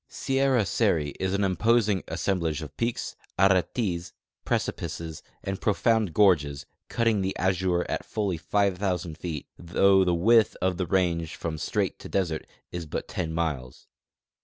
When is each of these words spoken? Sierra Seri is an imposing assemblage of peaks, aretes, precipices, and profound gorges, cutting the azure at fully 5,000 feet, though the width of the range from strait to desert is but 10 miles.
Sierra 0.09 0.65
Seri 0.65 1.09
is 1.19 1.35
an 1.35 1.43
imposing 1.43 2.03
assemblage 2.07 2.63
of 2.63 2.75
peaks, 2.75 3.15
aretes, 3.37 4.13
precipices, 4.45 5.21
and 5.43 5.61
profound 5.61 6.11
gorges, 6.15 6.65
cutting 6.89 7.21
the 7.21 7.37
azure 7.37 7.83
at 7.87 8.03
fully 8.03 8.37
5,000 8.39 9.15
feet, 9.15 9.45
though 9.59 10.03
the 10.03 10.15
width 10.15 10.57
of 10.59 10.77
the 10.77 10.87
range 10.87 11.35
from 11.35 11.59
strait 11.59 11.99
to 11.99 12.09
desert 12.09 12.47
is 12.71 12.87
but 12.87 13.07
10 13.07 13.31
miles. 13.31 13.85